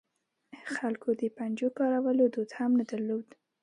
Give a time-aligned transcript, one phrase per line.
[0.75, 3.27] خلکو د پنجو کارولو دود هم نه درلود.